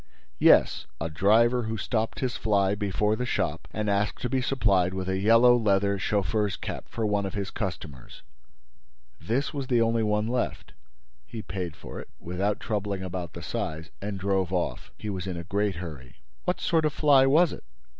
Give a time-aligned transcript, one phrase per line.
[0.39, 4.95] "Yes, a driver who stopped his fly before the shop and asked to be supplied
[4.95, 8.23] with a yellow leather chauffeur's cap for one of his customers.
[9.19, 10.73] This was the only one left.
[11.27, 14.89] He paid for it, without troubling about the size, and drove off.
[14.97, 16.15] He was in a great hurry."
[16.45, 17.63] "What sort of fly was it?"